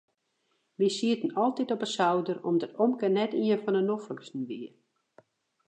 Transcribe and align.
We 0.75 0.87
sieten 0.89 1.33
altyd 1.33 1.71
op 1.71 1.79
de 1.79 1.85
souder 1.85 2.39
omdat 2.49 2.77
omke 2.85 3.07
net 3.17 3.31
ien 3.43 3.61
fan 3.63 3.75
de 3.77 3.83
nofliksten 3.89 4.43
wie. 4.49 4.67